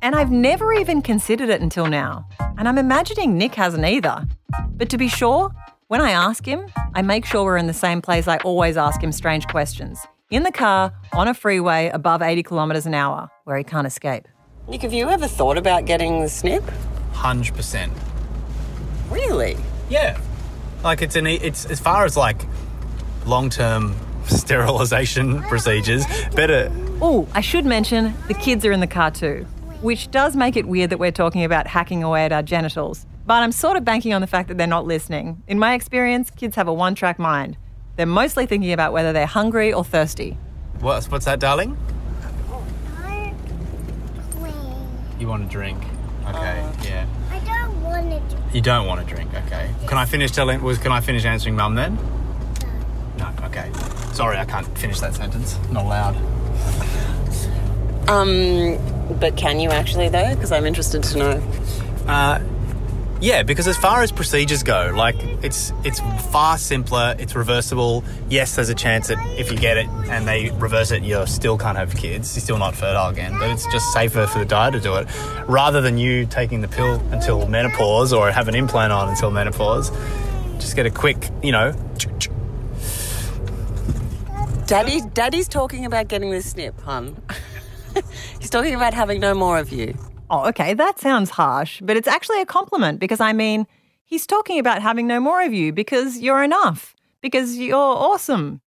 And 0.02 0.16
I've 0.16 0.32
never 0.32 0.72
even 0.74 1.02
considered 1.02 1.50
it 1.50 1.62
until 1.62 1.88
now. 1.88 2.28
And 2.58 2.68
I'm 2.70 2.78
imagining 2.78 3.38
Nick 3.38 3.56
hasn't 3.56 3.84
either. 3.84 4.26
But 4.70 4.90
to 4.90 4.98
be 4.98 5.08
sure, 5.08 5.52
when 5.88 6.01
I 6.01 6.12
ask 6.12 6.46
him, 6.46 6.65
I 6.96 7.01
make 7.01 7.25
sure 7.25 7.44
we're 7.44 7.58
in 7.58 7.68
the 7.68 7.74
same 7.74 8.01
place 8.01 8.27
I 8.27 8.38
always 8.38 8.75
ask 8.77 9.01
him 9.01 9.12
strange 9.12 9.48
questions. 9.48 10.00
In 10.32 10.44
the 10.44 10.51
car, 10.51 10.92
on 11.13 11.27
a 11.27 11.34
freeway 11.34 11.89
above 11.94 12.22
80 12.24 12.44
kilometres 12.44 12.86
an 12.88 12.96
hour, 12.96 13.30
where 13.44 13.58
he 13.58 13.63
can't 13.63 13.86
escape. 13.86 14.27
Nick, 14.68 14.82
have 14.82 14.94
you 14.94 15.08
ever 15.10 15.27
thought 15.27 15.58
about 15.58 15.86
getting 15.86 16.22
the 16.22 16.30
snip? 16.30 16.63
Hundred 17.13 17.56
percent. 17.56 17.94
Really? 19.12 19.58
Yeah. 19.89 20.20
Like 20.84 21.04
it's 21.04 21.15
an 21.15 21.27
e- 21.27 21.39
it's 21.42 21.65
as 21.65 21.80
far 21.80 22.04
as 22.06 22.18
like 22.18 22.42
long 23.27 23.51
term 23.51 23.96
sterilization 24.25 25.44
procedures. 25.44 26.04
Better. 26.36 26.72
Oh, 27.00 27.27
I 27.34 27.42
should 27.42 27.65
mention 27.65 28.15
the 28.27 28.34
kids 28.34 28.65
are 28.65 28.72
in 28.72 28.80
the 28.80 28.88
car 28.88 29.12
too, 29.12 29.46
which 29.82 30.10
does 30.10 30.36
make 30.36 30.58
it 30.58 30.65
weird 30.68 30.89
that 30.89 30.98
we're 30.98 31.12
talking 31.12 31.44
about 31.44 31.68
hacking 31.68 32.01
away 32.01 32.25
at 32.25 32.32
our 32.32 32.42
genitals. 32.42 33.06
But 33.25 33.41
I'm 33.41 33.51
sort 33.51 33.75
of 33.75 33.84
banking 33.84 34.13
on 34.13 34.22
the 34.22 34.27
fact 34.27 34.50
that 34.50 34.58
they're 34.58 34.67
not 34.67 34.86
listening. 34.86 35.41
In 35.48 35.58
my 35.58 35.74
experience, 35.74 36.29
kids 36.29 36.55
have 36.55 36.67
a 36.67 36.74
one 36.74 36.94
track 36.94 37.17
mind. 37.17 37.58
They're 37.96 38.05
mostly 38.05 38.46
thinking 38.46 38.72
about 38.72 38.94
whether 38.94 39.13
they're 39.13 39.25
hungry 39.25 39.74
or 39.74 39.84
thirsty. 39.84 40.38
What's 40.79 41.10
what's 41.10 41.25
that, 41.25 41.39
darling? 41.39 41.77
You 45.20 45.29
want 45.29 45.44
a 45.44 45.48
drink? 45.48 45.82
Okay. 46.27 46.70
yeah. 46.84 47.08
I 47.32 47.39
don't 47.39 47.82
want 47.82 48.10
to 48.10 48.36
do 48.36 48.41
You 48.53 48.62
don't 48.62 48.86
want 48.86 49.01
a 49.01 49.05
drink. 49.05 49.34
Okay. 49.34 49.74
Can 49.88 49.98
I 49.98 50.05
finish 50.05 50.32
telling? 50.32 50.62
Was 50.62 50.77
can 50.77 50.91
I 50.91 51.00
finish 51.00 51.24
answering 51.25 51.55
mum 51.55 51.75
then? 51.75 51.98
No. 53.17 53.32
Okay. 53.46 53.72
Sorry, 54.13 54.38
I 54.38 54.46
can't 54.46 54.67
finish 54.77 55.00
that 55.00 55.15
sentence. 55.15 55.58
Not 55.72 55.86
allowed. 55.86 56.15
Um, 58.10 58.77
but 59.20 59.38
can 59.38 59.60
you 59.60 59.70
actually 59.70 60.10
though? 60.10 60.36
Because 60.36 60.51
I'm 60.51 60.65
interested 60.65 61.01
to 61.03 61.17
know. 61.17 61.44
Uh, 62.08 62.39
Yeah, 63.25 63.41
because 63.41 63.67
as 63.67 63.75
far 63.75 64.03
as 64.03 64.12
procedures 64.12 64.62
go, 64.62 64.94
like 64.96 65.15
it's 65.41 65.74
it's 65.84 66.00
far 66.32 66.60
simpler. 66.60 67.15
It's 67.17 67.36
reversible. 67.36 68.03
Yes, 68.29 68.55
there's 68.55 68.70
a 68.70 68.75
chance 68.75 69.08
that 69.08 69.17
if 69.39 69.51
you 69.51 69.58
get 69.58 69.77
it 69.77 69.88
and 69.88 70.27
they 70.27 70.51
reverse 70.51 70.91
it, 70.91 71.01
you 71.01 71.25
still 71.25 71.58
can't 71.58 71.75
have 71.75 71.96
kids. 71.96 72.36
You're 72.36 72.44
still 72.44 72.60
not 72.60 72.75
fertile 72.75 73.08
again. 73.08 73.36
But 73.39 73.50
it's 73.50 73.65
just 73.72 73.91
safer 73.91 74.27
for 74.27 74.38
the 74.38 74.46
dad 74.46 74.74
to 74.74 74.79
do 74.79 74.94
it, 74.98 75.08
rather 75.48 75.82
than 75.82 75.98
you 75.98 76.27
taking 76.27 76.62
the 76.62 76.67
pill 76.67 77.01
until 77.12 77.48
menopause 77.48 78.13
or 78.13 78.29
have 78.29 78.48
an 78.48 78.53
implant 78.53 78.94
on 78.94 79.10
until 79.10 79.32
menopause. 79.32 79.89
Just 80.60 80.75
get 80.75 80.86
a 80.86 80.91
quick, 80.91 81.32
you 81.41 81.51
know. 81.51 81.72
Daddy, 84.67 85.01
Daddy's 85.15 85.48
talking 85.48 85.88
about 85.88 86.10
getting 86.10 86.29
the 86.29 86.44
snip, 86.44 86.79
hun. 86.82 87.20
He's 88.39 88.51
talking 88.51 88.75
about 88.75 88.94
having 88.94 89.20
no 89.20 89.34
more 89.34 89.58
of 89.58 89.72
you. 89.72 89.98
Oh, 90.29 90.48
okay, 90.48 90.74
that 90.74 91.00
sounds 91.00 91.29
harsh, 91.29 91.82
but 91.84 91.96
it's 91.98 92.08
actually 92.08 92.41
a 92.41 92.46
compliment 92.46 93.00
because 93.00 93.20
I 93.20 93.32
mean, 93.32 93.67
he's 94.05 94.25
talking 94.25 94.58
about 94.58 94.82
having 94.82 95.05
no 95.05 95.20
more 95.20 95.44
of 95.44 95.53
you 95.53 95.72
because 95.72 96.20
you're 96.20 96.44
enough, 96.44 96.96
because 97.22 97.58
you're 97.58 97.77
awesome. 97.77 98.62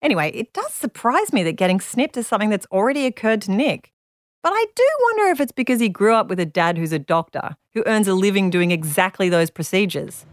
Anyway, 0.00 0.30
it 0.34 0.52
does 0.52 0.72
surprise 0.72 1.32
me 1.32 1.42
that 1.42 1.52
getting 1.52 1.80
snipped 1.80 2.16
is 2.16 2.26
something 2.26 2.50
that's 2.50 2.66
already 2.70 3.06
occurred 3.06 3.42
to 3.42 3.50
Nick. 3.50 3.92
But 4.42 4.52
I 4.52 4.64
do 4.76 4.88
wonder 5.02 5.32
if 5.32 5.40
it's 5.40 5.50
because 5.50 5.80
he 5.80 5.88
grew 5.88 6.14
up 6.14 6.28
with 6.28 6.38
a 6.38 6.46
dad 6.46 6.78
who's 6.78 6.92
a 6.92 7.00
doctor, 7.00 7.56
who 7.74 7.82
earns 7.86 8.06
a 8.06 8.14
living 8.14 8.48
doing 8.48 8.70
exactly 8.70 9.28
those 9.28 9.50
procedures. 9.50 10.24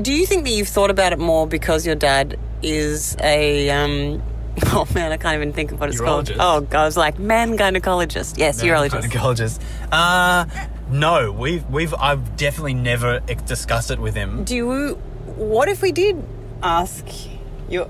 Do 0.00 0.12
you 0.12 0.26
think 0.26 0.44
that 0.44 0.50
you've 0.50 0.68
thought 0.68 0.90
about 0.90 1.12
it 1.12 1.18
more 1.18 1.44
because 1.48 1.84
your 1.84 1.96
dad 1.96 2.38
is 2.62 3.16
a 3.20 3.68
um 3.70 4.22
oh 4.66 4.86
man, 4.94 5.12
I 5.12 5.16
can't 5.16 5.36
even 5.36 5.52
think 5.52 5.72
of 5.72 5.80
what 5.80 5.88
it's 5.88 6.00
called. 6.00 6.30
Oh 6.38 6.60
god, 6.60 6.74
I 6.80 6.84
was 6.84 6.96
like 6.96 7.18
man 7.18 7.56
gynecologist. 7.56 8.38
Yes, 8.38 8.62
urologist. 8.62 9.02
Gynecologist. 9.02 9.60
Uh, 9.92 10.46
no, 10.90 11.32
we've 11.32 11.68
we've 11.68 11.94
I've 11.94 12.36
definitely 12.36 12.74
never 12.74 13.20
discussed 13.20 13.90
it 13.90 13.98
with 13.98 14.14
him. 14.14 14.44
Do 14.44 14.56
you 14.56 14.94
what 15.36 15.68
if 15.68 15.82
we 15.82 15.92
did 15.92 16.22
ask 16.62 17.06
your 17.68 17.88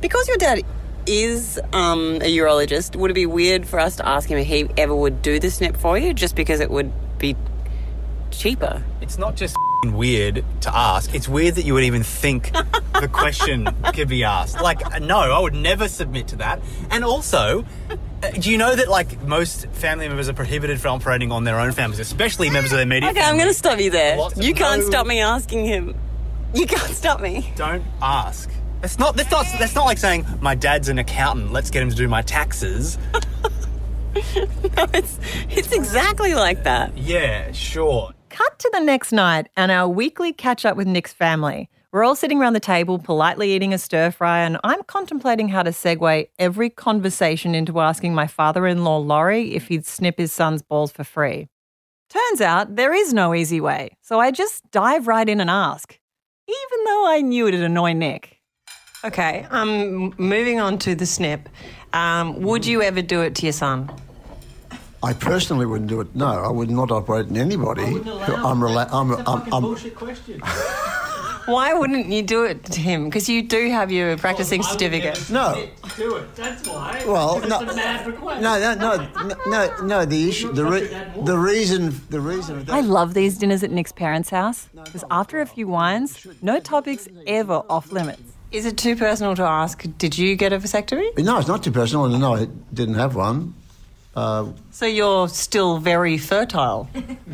because 0.00 0.28
your 0.28 0.36
dad 0.36 0.62
is 1.06 1.58
um, 1.72 2.16
a 2.16 2.36
urologist, 2.36 2.94
would 2.96 3.10
it 3.10 3.14
be 3.14 3.26
weird 3.26 3.66
for 3.66 3.80
us 3.80 3.96
to 3.96 4.06
ask 4.06 4.30
him 4.30 4.38
if 4.38 4.46
he 4.46 4.68
ever 4.76 4.94
would 4.94 5.22
do 5.22 5.38
the 5.40 5.50
snip 5.50 5.76
for 5.76 5.98
you 5.98 6.12
just 6.12 6.36
because 6.36 6.60
it 6.60 6.70
would 6.70 6.92
be 7.18 7.34
cheaper? 8.30 8.82
It's 9.00 9.18
not 9.18 9.36
just 9.36 9.54
f***ing 9.56 9.94
weird 9.96 10.44
to 10.62 10.76
ask. 10.76 11.14
It's 11.14 11.28
weird 11.28 11.54
that 11.56 11.64
you 11.64 11.74
would 11.74 11.84
even 11.84 12.02
think 12.02 12.52
the 12.52 13.08
question 13.12 13.66
could 13.94 14.08
be 14.08 14.24
asked. 14.24 14.60
Like, 14.60 15.00
no, 15.00 15.18
I 15.18 15.38
would 15.38 15.54
never 15.54 15.88
submit 15.88 16.28
to 16.28 16.36
that. 16.36 16.60
And 16.90 17.04
also, 17.04 17.64
uh, 18.22 18.30
do 18.30 18.50
you 18.50 18.58
know 18.58 18.74
that 18.74 18.88
like 18.88 19.22
most 19.22 19.66
family 19.68 20.08
members 20.08 20.28
are 20.28 20.34
prohibited 20.34 20.80
from 20.80 20.96
operating 20.96 21.32
on 21.32 21.44
their 21.44 21.58
own 21.60 21.72
families, 21.72 22.00
especially 22.00 22.50
members 22.50 22.72
of 22.72 22.76
their 22.76 22.84
immediate 22.84 23.10
Okay, 23.10 23.22
I'm 23.22 23.36
going 23.36 23.48
to 23.48 23.54
stop 23.54 23.78
you 23.78 23.90
there. 23.90 24.16
Lots 24.16 24.36
You 24.36 24.54
can't 24.54 24.82
no. 24.82 24.86
stop 24.88 25.06
me 25.06 25.20
asking 25.20 25.64
him. 25.64 25.94
You 26.54 26.66
can't 26.66 26.90
stop 26.92 27.20
me. 27.20 27.52
Don't 27.56 27.84
ask. 28.00 28.50
That's 28.80 28.98
not. 28.98 29.16
That's 29.16 29.30
not. 29.30 29.44
That's 29.58 29.74
not 29.74 29.84
like 29.86 29.98
saying 29.98 30.24
my 30.40 30.54
dad's 30.54 30.88
an 30.88 30.98
accountant. 30.98 31.52
Let's 31.52 31.68
get 31.70 31.82
him 31.82 31.90
to 31.90 31.96
do 31.96 32.08
my 32.08 32.22
taxes. 32.22 32.96
No, 34.76 34.86
it's 34.94 35.18
it's 35.50 35.70
exactly 35.72 36.34
like 36.34 36.64
that. 36.64 36.96
Yeah, 36.96 37.52
sure. 37.52 38.12
Cut 38.38 38.56
to 38.60 38.70
the 38.72 38.78
next 38.78 39.10
night 39.10 39.48
and 39.56 39.72
our 39.72 39.88
weekly 39.88 40.32
catch 40.32 40.64
up 40.64 40.76
with 40.76 40.86
Nick's 40.86 41.12
family. 41.12 41.68
We're 41.90 42.04
all 42.04 42.14
sitting 42.14 42.38
around 42.38 42.52
the 42.52 42.60
table, 42.60 43.00
politely 43.00 43.50
eating 43.50 43.74
a 43.74 43.78
stir 43.78 44.12
fry, 44.12 44.38
and 44.42 44.58
I'm 44.62 44.84
contemplating 44.84 45.48
how 45.48 45.64
to 45.64 45.70
segue 45.70 46.28
every 46.38 46.70
conversation 46.70 47.56
into 47.56 47.80
asking 47.80 48.14
my 48.14 48.28
father 48.28 48.68
in 48.68 48.84
law, 48.84 48.98
Laurie, 48.98 49.56
if 49.56 49.66
he'd 49.66 49.84
snip 49.84 50.18
his 50.18 50.32
son's 50.32 50.62
balls 50.62 50.92
for 50.92 51.02
free. 51.02 51.48
Turns 52.10 52.40
out 52.40 52.76
there 52.76 52.94
is 52.94 53.12
no 53.12 53.34
easy 53.34 53.60
way, 53.60 53.96
so 54.02 54.20
I 54.20 54.30
just 54.30 54.70
dive 54.70 55.08
right 55.08 55.28
in 55.28 55.40
and 55.40 55.50
ask, 55.50 55.98
even 56.46 56.84
though 56.84 57.08
I 57.08 57.20
knew 57.22 57.48
it'd 57.48 57.60
annoy 57.60 57.92
Nick. 57.92 58.38
Okay, 59.04 59.48
um, 59.50 60.14
moving 60.16 60.60
on 60.60 60.78
to 60.78 60.94
the 60.94 61.06
snip. 61.06 61.48
Um, 61.92 62.40
would 62.42 62.64
you 62.64 62.82
ever 62.82 63.02
do 63.02 63.20
it 63.22 63.34
to 63.34 63.46
your 63.46 63.52
son? 63.52 63.90
I 65.02 65.12
personally 65.12 65.66
wouldn't 65.66 65.88
do 65.88 66.00
it. 66.00 66.14
No, 66.14 66.26
I 66.26 66.50
would 66.50 66.70
not 66.70 66.90
operate 66.90 67.28
on 67.28 67.36
anybody. 67.36 67.84
I'm, 67.84 68.60
rela- 68.60 68.88
I'm, 68.92 69.12
I'm, 69.26 69.52
I'm, 69.52 69.92
question. 69.94 70.40
Why 71.48 71.72
wouldn't 71.72 72.06
you 72.08 72.22
do 72.22 72.44
it 72.44 72.64
to 72.66 72.80
him? 72.80 73.06
Because 73.06 73.26
you 73.26 73.42
do 73.42 73.70
have 73.70 73.90
your 73.90 74.18
practicing 74.18 74.62
certificate. 74.62 75.30
no. 75.30 75.66
Do 75.96 76.16
it. 76.16 76.34
That's 76.36 76.68
why. 76.68 77.02
Well, 77.06 77.40
no, 77.40 77.60
no, 77.60 77.74
no, 78.74 78.74
no, 78.74 79.36
no, 79.46 79.82
no. 79.82 80.04
The 80.04 80.28
issue, 80.28 80.52
the 80.52 80.66
re- 80.66 81.06
the 81.24 81.38
reason, 81.38 81.98
the 82.10 82.20
reason. 82.20 82.58
Of 82.58 82.68
I 82.70 82.80
love 82.80 83.14
these 83.14 83.38
dinners 83.38 83.62
at 83.62 83.70
Nick's 83.70 83.92
parents' 83.92 84.28
house 84.28 84.68
because 84.74 85.04
after 85.10 85.40
a 85.40 85.46
few 85.46 85.66
wines, 85.66 86.26
no 86.42 86.60
topic's 86.60 87.08
ever 87.26 87.62
off 87.70 87.92
limits. 87.92 88.20
Is 88.52 88.66
it 88.66 88.76
too 88.76 88.94
personal 88.94 89.34
to 89.36 89.42
ask? 89.42 89.84
Did 89.96 90.18
you 90.18 90.36
get 90.36 90.52
a 90.52 90.58
vasectomy? 90.58 91.16
no, 91.18 91.38
it's 91.38 91.48
not 91.48 91.64
too 91.64 91.72
personal. 91.72 92.08
No, 92.08 92.34
I 92.34 92.48
didn't 92.74 92.96
have 92.96 93.14
one. 93.14 93.54
Uh, 94.18 94.46
So 94.70 94.86
you're 94.86 95.28
still 95.28 95.78
very 95.78 96.18
fertile. 96.18 96.88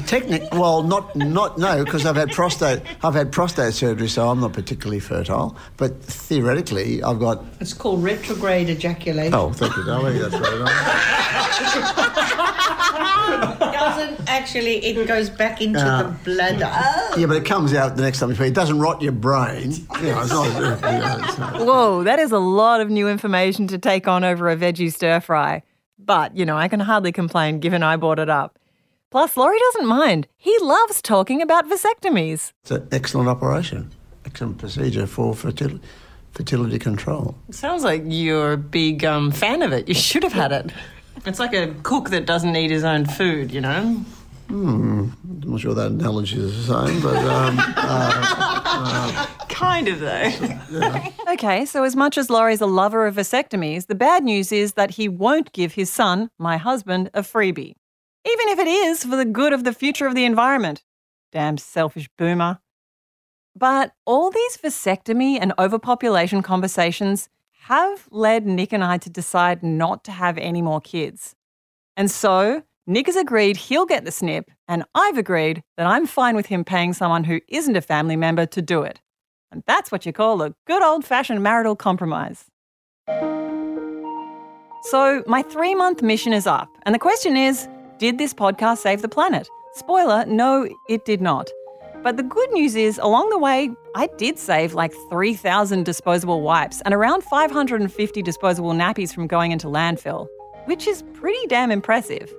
Technic, 0.06 0.42
well, 0.52 0.82
not 0.82 1.14
not 1.16 1.56
no, 1.58 1.82
because 1.84 2.04
I've 2.06 2.16
had 2.16 2.30
prostate. 2.32 2.80
I've 3.02 3.14
had 3.14 3.32
prostate 3.32 3.72
surgery, 3.74 4.08
so 4.08 4.28
I'm 4.28 4.40
not 4.40 4.52
particularly 4.52 5.00
fertile. 5.00 5.56
But 5.76 6.02
theoretically, 6.02 7.02
I've 7.02 7.18
got. 7.18 7.42
It's 7.60 7.72
called 7.72 8.02
retrograde 8.02 8.68
ejaculation. 8.68 9.34
Oh, 9.34 9.50
thank 9.52 9.74
you, 9.76 9.84
darling. 9.84 10.18
That's 10.18 10.34
very 10.36 10.58
nice. 10.62 11.94
doesn't 13.74 14.28
actually, 14.28 14.76
it 14.84 15.06
goes 15.06 15.30
back 15.30 15.60
into 15.60 15.80
Uh, 15.80 16.02
the 16.02 16.08
bladder. 16.24 16.72
Yeah, 17.20 17.26
but 17.26 17.36
it 17.36 17.44
comes 17.44 17.74
out 17.74 17.96
the 17.96 18.02
next 18.02 18.18
time 18.20 18.30
you 18.30 18.36
pee. 18.36 18.46
It 18.46 18.54
doesn't 18.54 18.78
rot 18.78 19.02
your 19.02 19.12
brain. 19.12 19.72
You 19.72 20.02
know, 20.02 20.20
it's 20.22 20.30
not. 20.30 20.46
You 20.54 20.60
know, 20.60 21.18
it's 21.24 21.38
not 21.38 21.60
Whoa, 21.60 22.02
that 22.04 22.18
is 22.18 22.32
a 22.32 22.38
lot 22.38 22.80
of 22.80 22.90
new 22.90 23.08
information 23.08 23.66
to 23.68 23.78
take 23.78 24.06
on 24.08 24.24
over 24.24 24.48
a 24.50 24.56
veggie 24.56 24.92
stir 24.92 25.20
fry. 25.20 25.62
But, 26.04 26.36
you 26.36 26.44
know, 26.44 26.56
I 26.56 26.68
can 26.68 26.80
hardly 26.80 27.12
complain 27.12 27.60
given 27.60 27.82
I 27.82 27.96
brought 27.96 28.18
it 28.18 28.28
up. 28.28 28.58
Plus, 29.10 29.36
Laurie 29.36 29.58
doesn't 29.72 29.86
mind. 29.86 30.26
He 30.36 30.56
loves 30.60 31.00
talking 31.00 31.40
about 31.40 31.68
vasectomies. 31.68 32.52
it's 32.62 32.70
an 32.72 32.88
excellent 32.90 33.28
operation, 33.28 33.90
excellent 34.26 34.58
procedure 34.58 35.06
for 35.06 35.34
fertility, 35.34 35.80
fertility 36.32 36.78
control. 36.78 37.36
It 37.48 37.54
sounds 37.54 37.84
like 37.84 38.02
you're 38.04 38.52
a 38.52 38.58
big 38.58 39.04
um, 39.04 39.30
fan 39.30 39.62
of 39.62 39.72
it. 39.72 39.88
You 39.88 39.94
should 39.94 40.24
have 40.24 40.32
had 40.32 40.50
it. 40.52 40.72
It's 41.24 41.38
like 41.38 41.54
a 41.54 41.68
cook 41.84 42.10
that 42.10 42.26
doesn't 42.26 42.54
eat 42.56 42.70
his 42.70 42.84
own 42.84 43.06
food, 43.06 43.52
you 43.52 43.60
know? 43.60 44.04
Hmm, 44.48 45.08
I'm 45.24 45.50
not 45.50 45.60
sure 45.60 45.74
that 45.74 45.92
analogy 45.92 46.38
is 46.38 46.66
the 46.66 46.86
same, 46.86 47.00
but 47.00 47.16
um, 47.16 47.56
uh, 47.58 48.60
Kind 49.48 49.88
of, 49.88 50.00
though. 50.00 50.30
Okay, 51.34 51.64
so 51.64 51.82
as 51.82 51.96
much 51.96 52.16
as 52.16 52.30
Laurie's 52.30 52.60
a 52.60 52.66
lover 52.66 53.06
of 53.06 53.16
vasectomies, 53.16 53.86
the 53.86 53.94
bad 53.94 54.22
news 54.22 54.52
is 54.52 54.74
that 54.74 54.92
he 54.92 55.08
won't 55.08 55.52
give 55.52 55.72
his 55.72 55.90
son, 55.90 56.30
my 56.38 56.56
husband, 56.58 57.10
a 57.12 57.22
freebie. 57.22 57.74
Even 58.24 58.48
if 58.48 58.58
it 58.58 58.68
is 58.68 59.02
for 59.04 59.16
the 59.16 59.24
good 59.24 59.52
of 59.52 59.64
the 59.64 59.72
future 59.72 60.06
of 60.06 60.14
the 60.14 60.24
environment. 60.24 60.84
Damn 61.32 61.58
selfish 61.58 62.08
boomer. 62.16 62.60
But 63.56 63.94
all 64.04 64.30
these 64.30 64.56
vasectomy 64.56 65.38
and 65.40 65.52
overpopulation 65.58 66.42
conversations 66.42 67.28
have 67.62 68.06
led 68.10 68.46
Nick 68.46 68.72
and 68.72 68.84
I 68.84 68.98
to 68.98 69.10
decide 69.10 69.62
not 69.62 70.04
to 70.04 70.12
have 70.12 70.38
any 70.38 70.62
more 70.62 70.80
kids. 70.80 71.34
And 71.96 72.10
so, 72.10 72.62
Nick 72.86 73.06
has 73.06 73.16
agreed 73.16 73.56
he'll 73.56 73.86
get 73.86 74.04
the 74.04 74.10
snip, 74.10 74.50
and 74.68 74.84
I've 74.94 75.16
agreed 75.16 75.62
that 75.78 75.86
I'm 75.86 76.06
fine 76.06 76.36
with 76.36 76.46
him 76.46 76.64
paying 76.64 76.92
someone 76.92 77.24
who 77.24 77.40
isn't 77.48 77.76
a 77.76 77.80
family 77.80 78.14
member 78.14 78.44
to 78.44 78.60
do 78.60 78.82
it. 78.82 79.00
And 79.50 79.62
that's 79.66 79.90
what 79.90 80.04
you 80.04 80.12
call 80.12 80.42
a 80.42 80.54
good 80.66 80.82
old 80.82 81.02
fashioned 81.02 81.42
marital 81.42 81.76
compromise. 81.76 82.44
So, 84.82 85.24
my 85.26 85.40
three 85.42 85.74
month 85.74 86.02
mission 86.02 86.34
is 86.34 86.46
up. 86.46 86.68
And 86.82 86.94
the 86.94 86.98
question 86.98 87.38
is 87.38 87.66
Did 87.96 88.18
this 88.18 88.34
podcast 88.34 88.78
save 88.78 89.00
the 89.00 89.08
planet? 89.08 89.48
Spoiler, 89.76 90.26
no, 90.26 90.68
it 90.90 91.06
did 91.06 91.22
not. 91.22 91.48
But 92.02 92.18
the 92.18 92.22
good 92.22 92.52
news 92.52 92.76
is, 92.76 92.98
along 92.98 93.30
the 93.30 93.38
way, 93.38 93.70
I 93.96 94.08
did 94.18 94.38
save 94.38 94.74
like 94.74 94.92
3,000 95.08 95.86
disposable 95.86 96.42
wipes 96.42 96.82
and 96.84 96.92
around 96.92 97.24
550 97.24 98.20
disposable 98.20 98.72
nappies 98.72 99.14
from 99.14 99.26
going 99.26 99.52
into 99.52 99.68
landfill, 99.68 100.28
which 100.66 100.86
is 100.86 101.02
pretty 101.14 101.46
damn 101.46 101.70
impressive. 101.70 102.30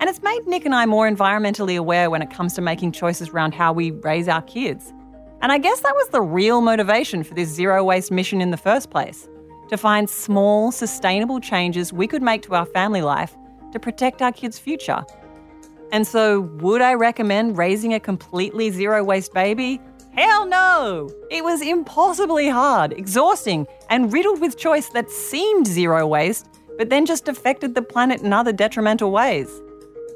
And 0.00 0.10
it's 0.10 0.22
made 0.22 0.46
Nick 0.46 0.64
and 0.64 0.74
I 0.74 0.86
more 0.86 1.08
environmentally 1.08 1.78
aware 1.78 2.10
when 2.10 2.22
it 2.22 2.30
comes 2.30 2.54
to 2.54 2.60
making 2.60 2.92
choices 2.92 3.30
around 3.30 3.54
how 3.54 3.72
we 3.72 3.90
raise 3.90 4.28
our 4.28 4.42
kids. 4.42 4.92
And 5.40 5.52
I 5.52 5.58
guess 5.58 5.80
that 5.80 5.94
was 5.94 6.08
the 6.08 6.22
real 6.22 6.60
motivation 6.60 7.22
for 7.22 7.34
this 7.34 7.48
zero 7.48 7.84
waste 7.84 8.10
mission 8.10 8.40
in 8.40 8.50
the 8.50 8.56
first 8.56 8.90
place 8.90 9.28
to 9.68 9.76
find 9.76 10.08
small, 10.08 10.72
sustainable 10.72 11.40
changes 11.40 11.92
we 11.92 12.06
could 12.06 12.22
make 12.22 12.42
to 12.42 12.54
our 12.54 12.66
family 12.66 13.02
life 13.02 13.36
to 13.72 13.78
protect 13.78 14.22
our 14.22 14.32
kids' 14.32 14.58
future. 14.58 15.04
And 15.92 16.06
so, 16.06 16.40
would 16.40 16.80
I 16.80 16.94
recommend 16.94 17.58
raising 17.58 17.94
a 17.94 18.00
completely 18.00 18.70
zero 18.70 19.04
waste 19.04 19.32
baby? 19.32 19.80
Hell 20.12 20.46
no! 20.46 21.10
It 21.30 21.44
was 21.44 21.60
impossibly 21.60 22.48
hard, 22.48 22.92
exhausting, 22.92 23.66
and 23.90 24.12
riddled 24.12 24.40
with 24.40 24.56
choice 24.56 24.88
that 24.90 25.10
seemed 25.10 25.66
zero 25.66 26.06
waste, 26.06 26.48
but 26.78 26.88
then 26.88 27.04
just 27.04 27.28
affected 27.28 27.74
the 27.74 27.82
planet 27.82 28.22
in 28.22 28.32
other 28.32 28.52
detrimental 28.52 29.10
ways. 29.10 29.60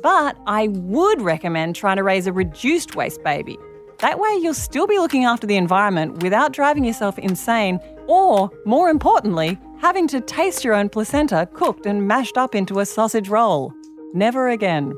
But 0.03 0.37
I 0.47 0.69
would 0.69 1.21
recommend 1.21 1.77
trying 1.77 1.97
to 1.97 2.03
raise 2.03 2.27
a 2.27 2.33
reduced 2.33 2.95
waste 2.95 3.23
baby. 3.23 3.59
That 3.99 4.21
way, 4.21 4.39
you'll 4.41 4.55
still 4.55 4.87
be 4.87 4.99
looking 4.99 5.25
after 5.25 5.47
the 5.47 5.57
environment 5.57 6.23
without 6.23 6.53
driving 6.53 6.85
yourself 6.85 7.19
insane, 7.19 7.81
or, 8.07 8.51
more 8.65 8.91
importantly, 8.91 9.59
having 9.81 10.07
to 10.09 10.21
taste 10.21 10.65
your 10.65 10.75
own 10.75 10.89
placenta 10.89 11.49
cooked 11.53 11.85
and 11.85 12.07
mashed 12.07 12.39
up 12.39 12.55
into 12.55 12.79
a 12.79 12.87
sausage 12.87 13.29
roll. 13.29 13.73
Never 14.15 14.49
again. 14.49 14.97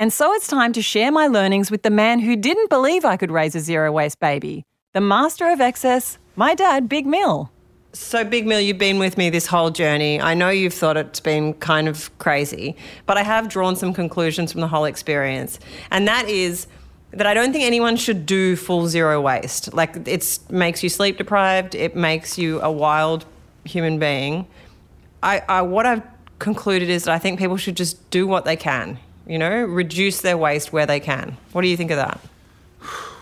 And 0.00 0.12
so 0.12 0.32
it's 0.32 0.48
time 0.48 0.72
to 0.72 0.82
share 0.82 1.12
my 1.12 1.26
learnings 1.26 1.70
with 1.70 1.82
the 1.82 1.90
man 1.90 2.20
who 2.20 2.36
didn't 2.36 2.70
believe 2.70 3.04
I 3.04 3.16
could 3.16 3.30
raise 3.30 3.54
a 3.54 3.60
zero 3.60 3.92
waste 3.92 4.18
baby, 4.18 4.64
the 4.94 5.00
master 5.00 5.48
of 5.50 5.60
excess, 5.60 6.18
my 6.36 6.54
dad, 6.54 6.88
Big 6.88 7.06
Mill. 7.06 7.52
So, 7.94 8.24
Big 8.24 8.46
Mill, 8.46 8.60
you've 8.60 8.78
been 8.78 8.98
with 8.98 9.18
me 9.18 9.28
this 9.28 9.46
whole 9.46 9.68
journey. 9.68 10.18
I 10.18 10.32
know 10.32 10.48
you've 10.48 10.72
thought 10.72 10.96
it's 10.96 11.20
been 11.20 11.52
kind 11.54 11.88
of 11.88 12.16
crazy, 12.18 12.74
but 13.04 13.18
I 13.18 13.22
have 13.22 13.48
drawn 13.48 13.76
some 13.76 13.92
conclusions 13.92 14.50
from 14.50 14.62
the 14.62 14.68
whole 14.68 14.86
experience. 14.86 15.58
And 15.90 16.08
that 16.08 16.26
is 16.26 16.66
that 17.10 17.26
I 17.26 17.34
don't 17.34 17.52
think 17.52 17.64
anyone 17.64 17.96
should 17.96 18.24
do 18.24 18.56
full 18.56 18.88
zero 18.88 19.20
waste. 19.20 19.74
Like, 19.74 20.08
it 20.08 20.38
makes 20.48 20.82
you 20.82 20.88
sleep 20.88 21.18
deprived, 21.18 21.74
it 21.74 21.94
makes 21.94 22.38
you 22.38 22.62
a 22.62 22.72
wild 22.72 23.26
human 23.64 23.98
being. 23.98 24.46
I, 25.22 25.42
I, 25.46 25.60
what 25.60 25.84
I've 25.84 26.02
concluded 26.38 26.88
is 26.88 27.04
that 27.04 27.14
I 27.14 27.18
think 27.18 27.38
people 27.38 27.58
should 27.58 27.76
just 27.76 28.10
do 28.10 28.26
what 28.26 28.46
they 28.46 28.56
can, 28.56 28.98
you 29.26 29.38
know, 29.38 29.64
reduce 29.64 30.22
their 30.22 30.38
waste 30.38 30.72
where 30.72 30.86
they 30.86 30.98
can. 30.98 31.36
What 31.52 31.60
do 31.60 31.68
you 31.68 31.76
think 31.76 31.90
of 31.90 31.98
that? 31.98 32.18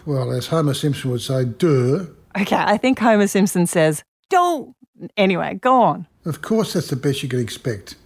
Well, 0.06 0.30
as 0.30 0.46
Homer 0.46 0.74
Simpson 0.74 1.10
would 1.10 1.22
say, 1.22 1.44
duh. 1.44 2.06
Okay, 2.40 2.56
I 2.56 2.76
think 2.76 3.00
Homer 3.00 3.26
Simpson 3.26 3.66
says, 3.66 4.04
don't. 4.30 4.74
Anyway, 5.16 5.54
go 5.54 5.82
on. 5.82 6.06
Of 6.24 6.42
course, 6.42 6.72
that's 6.72 6.88
the 6.88 6.96
best 6.96 7.22
you 7.22 7.28
could 7.28 7.40
expect. 7.40 7.96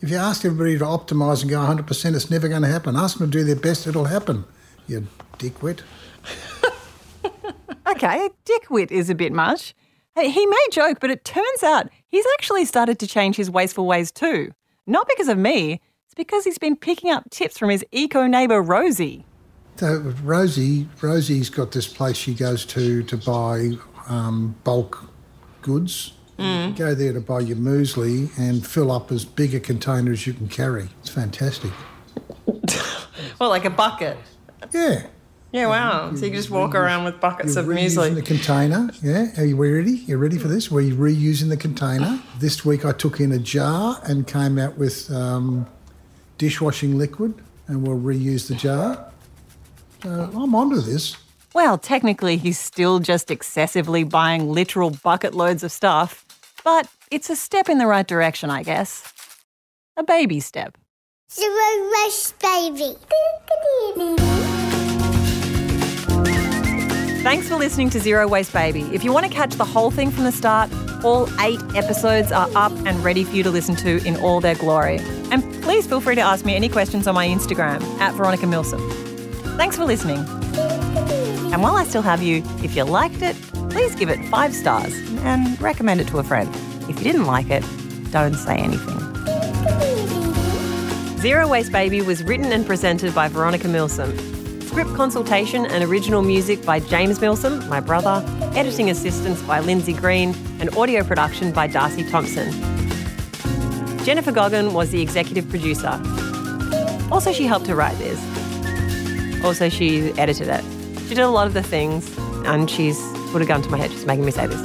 If 0.00 0.10
you 0.10 0.16
ask 0.16 0.44
everybody 0.44 0.78
to 0.78 0.84
optimise 0.84 1.42
and 1.42 1.50
go 1.50 1.58
100%, 1.58 2.14
it's 2.14 2.30
never 2.30 2.48
going 2.48 2.62
to 2.62 2.68
happen. 2.68 2.96
Ask 2.96 3.18
them 3.18 3.30
to 3.30 3.38
do 3.38 3.44
their 3.44 3.56
best, 3.56 3.86
it'll 3.86 4.04
happen. 4.04 4.44
You 4.86 5.06
dickwit. 5.38 5.80
okay, 7.88 8.28
dickwit 8.44 8.90
is 8.90 9.08
a 9.08 9.14
bit 9.14 9.32
much. 9.32 9.74
He 10.16 10.46
may 10.46 10.66
joke, 10.70 10.98
but 11.00 11.10
it 11.10 11.24
turns 11.24 11.62
out 11.62 11.88
he's 12.08 12.26
actually 12.34 12.66
started 12.66 12.98
to 13.00 13.06
change 13.06 13.36
his 13.36 13.50
wasteful 13.50 13.86
ways 13.86 14.12
too. 14.12 14.52
Not 14.86 15.08
because 15.08 15.28
of 15.28 15.38
me, 15.38 15.80
it's 16.04 16.14
because 16.14 16.44
he's 16.44 16.58
been 16.58 16.76
picking 16.76 17.10
up 17.10 17.28
tips 17.30 17.58
from 17.58 17.70
his 17.70 17.84
eco 17.90 18.26
neighbour 18.26 18.62
Rosie. 18.62 19.24
So 19.76 20.14
Rosie, 20.22 20.86
Rosie's 21.00 21.50
got 21.50 21.72
this 21.72 21.88
place 21.88 22.16
she 22.16 22.34
goes 22.34 22.64
to 22.66 23.02
to 23.04 23.16
buy 23.16 23.70
um, 24.08 24.54
bulk 24.62 25.08
goods. 25.64 26.12
Mm. 26.38 26.76
Go 26.76 26.94
there 26.94 27.12
to 27.12 27.20
buy 27.20 27.40
your 27.40 27.56
muesli 27.56 28.36
and 28.38 28.66
fill 28.66 28.92
up 28.92 29.10
as 29.10 29.24
big 29.24 29.54
a 29.54 29.60
container 29.60 30.12
as 30.12 30.26
you 30.26 30.32
can 30.34 30.48
carry. 30.48 30.88
It's 31.00 31.08
fantastic. 31.08 31.70
well, 33.40 33.48
like 33.48 33.64
a 33.64 33.70
bucket. 33.70 34.16
Yeah. 34.72 35.06
Yeah, 35.52 35.68
wow. 35.68 36.12
so 36.16 36.24
you 36.24 36.32
can 36.32 36.40
just 36.40 36.50
walk 36.50 36.74
around 36.74 37.04
with 37.04 37.20
buckets 37.20 37.54
You're 37.54 37.62
of 37.62 37.70
reusing 37.70 38.10
muesli. 38.10 38.14
the 38.16 38.22
container. 38.22 38.90
Yeah. 39.00 39.30
Are 39.38 39.44
you 39.44 39.56
ready? 39.56 39.92
You 39.92 40.16
ready 40.18 40.36
for 40.36 40.48
this? 40.48 40.68
We're 40.68 40.92
reusing 40.92 41.48
the 41.48 41.56
container. 41.56 42.20
This 42.40 42.64
week 42.64 42.84
I 42.84 42.90
took 42.90 43.20
in 43.20 43.30
a 43.30 43.38
jar 43.38 44.00
and 44.02 44.26
came 44.26 44.58
out 44.58 44.76
with 44.76 45.08
um, 45.12 45.68
dishwashing 46.38 46.98
liquid, 46.98 47.34
and 47.68 47.86
we'll 47.86 48.00
reuse 48.00 48.48
the 48.48 48.56
jar. 48.56 49.12
Uh, 50.04 50.28
I'm 50.34 50.56
onto 50.56 50.80
this. 50.80 51.16
Well, 51.54 51.78
technically, 51.78 52.36
he's 52.36 52.58
still 52.58 52.98
just 52.98 53.30
excessively 53.30 54.02
buying 54.02 54.50
literal 54.50 54.90
bucket 54.90 55.34
loads 55.34 55.62
of 55.62 55.70
stuff, 55.70 56.24
but 56.64 56.88
it's 57.12 57.30
a 57.30 57.36
step 57.36 57.68
in 57.68 57.78
the 57.78 57.86
right 57.86 58.06
direction, 58.06 58.50
I 58.50 58.64
guess. 58.64 59.12
A 59.96 60.02
baby 60.02 60.40
step. 60.40 60.76
Zero 61.30 61.90
waste 61.92 62.38
baby. 62.40 62.96
Thanks 67.22 67.48
for 67.48 67.56
listening 67.56 67.88
to 67.90 68.00
Zero 68.00 68.28
Waste 68.28 68.52
Baby. 68.52 68.82
If 68.92 69.02
you 69.02 69.12
want 69.12 69.24
to 69.24 69.32
catch 69.32 69.54
the 69.54 69.64
whole 69.64 69.90
thing 69.90 70.10
from 70.10 70.24
the 70.24 70.32
start, 70.32 70.70
all 71.02 71.26
eight 71.40 71.60
episodes 71.74 72.30
are 72.30 72.50
up 72.54 72.72
and 72.84 73.02
ready 73.02 73.24
for 73.24 73.34
you 73.34 73.42
to 73.42 73.50
listen 73.50 73.74
to 73.76 74.04
in 74.06 74.16
all 74.16 74.40
their 74.40 74.56
glory. 74.56 74.98
And 75.30 75.42
please 75.62 75.86
feel 75.86 76.02
free 76.02 76.16
to 76.16 76.20
ask 76.20 76.44
me 76.44 76.54
any 76.54 76.68
questions 76.68 77.06
on 77.06 77.14
my 77.14 77.26
Instagram 77.26 77.80
at 77.98 78.12
Veronica 78.14 78.46
Milsom. 78.46 78.80
Thanks 79.56 79.76
for 79.76 79.86
listening. 79.86 80.22
And 81.54 81.62
while 81.62 81.76
I 81.76 81.84
still 81.84 82.02
have 82.02 82.20
you, 82.20 82.42
if 82.64 82.74
you 82.74 82.82
liked 82.82 83.22
it, 83.22 83.36
please 83.70 83.94
give 83.94 84.08
it 84.08 84.18
five 84.28 84.52
stars 84.52 84.92
and 85.20 85.60
recommend 85.62 86.00
it 86.00 86.08
to 86.08 86.18
a 86.18 86.24
friend. 86.24 86.52
If 86.90 86.98
you 86.98 87.04
didn't 87.04 87.26
like 87.26 87.48
it, 87.48 87.62
don't 88.10 88.34
say 88.34 88.56
anything. 88.56 88.98
Zero 91.18 91.46
Waste 91.46 91.70
Baby 91.70 92.02
was 92.02 92.24
written 92.24 92.46
and 92.46 92.66
presented 92.66 93.14
by 93.14 93.28
Veronica 93.28 93.68
Milsom. 93.68 94.18
Script 94.62 94.92
consultation 94.96 95.64
and 95.64 95.84
original 95.84 96.22
music 96.22 96.64
by 96.66 96.80
James 96.80 97.20
Milsom, 97.20 97.68
my 97.68 97.78
brother, 97.78 98.24
editing 98.56 98.90
assistance 98.90 99.40
by 99.42 99.60
Lindsay 99.60 99.92
Green, 99.92 100.34
and 100.58 100.76
audio 100.76 101.04
production 101.04 101.52
by 101.52 101.68
Darcy 101.68 102.02
Thompson. 102.10 102.50
Jennifer 104.04 104.32
Goggin 104.32 104.74
was 104.74 104.90
the 104.90 105.00
executive 105.00 105.48
producer. 105.48 106.02
Also, 107.12 107.32
she 107.32 107.46
helped 107.46 107.66
to 107.66 107.76
write 107.76 107.96
this. 107.98 108.18
Also, 109.44 109.68
she 109.68 110.10
edited 110.18 110.48
it. 110.48 110.64
She 111.08 111.14
did 111.14 111.22
a 111.22 111.28
lot 111.28 111.46
of 111.46 111.54
the 111.54 111.62
things, 111.62 112.16
and 112.46 112.68
she's 112.70 112.98
put 113.30 113.42
a 113.42 113.44
gun 113.44 113.62
to 113.62 113.70
my 113.70 113.76
head 113.78 113.90
just 113.90 114.06
making 114.06 114.24
me 114.24 114.30
say 114.30 114.46
this. 114.46 114.60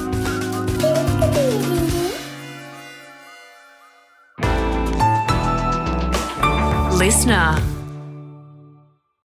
Listener. 6.97 7.78